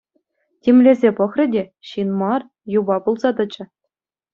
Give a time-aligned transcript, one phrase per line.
[0.61, 1.63] Тимлесе пӑхрӗ те—
[1.93, 2.41] ҫын мар,
[2.81, 3.63] юпа пулса тӑчӗ.